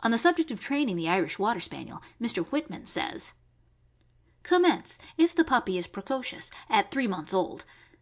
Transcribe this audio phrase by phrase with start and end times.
[0.00, 2.46] On the subject of training the Irish Water Spaniel, Mr.
[2.46, 3.34] Whitman says:
[4.42, 7.66] Commence— if the puppy is precocious— at three months ,old.